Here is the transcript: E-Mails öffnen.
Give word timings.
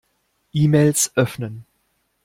E-Mails 0.51 1.11
öffnen. 1.15 1.65